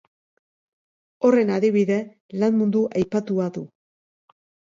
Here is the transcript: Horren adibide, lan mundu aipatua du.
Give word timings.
Horren 1.29 1.51
adibide, 1.57 1.99
lan 2.45 2.57
mundu 2.63 2.83
aipatua 3.03 3.51
du. 3.61 3.65